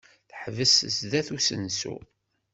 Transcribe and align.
Teḥbes 0.29 0.75
sdat 0.97 1.27
usensu. 1.35 1.95